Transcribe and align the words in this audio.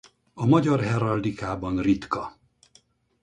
A 0.33 0.45
magyar 0.45 0.79
heraldikában 0.83 1.81
ritka. 1.81 2.37